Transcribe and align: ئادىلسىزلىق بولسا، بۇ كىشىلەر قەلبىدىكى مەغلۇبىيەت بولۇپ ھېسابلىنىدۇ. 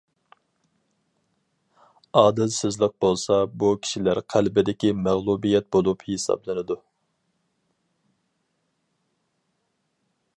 ئادىلسىزلىق 2.21 2.95
بولسا، 3.05 3.37
بۇ 3.63 3.69
كىشىلەر 3.83 4.21
قەلبىدىكى 4.35 4.93
مەغلۇبىيەت 5.03 5.69
بولۇپ 5.77 6.07
ھېسابلىنىدۇ. 6.09 6.79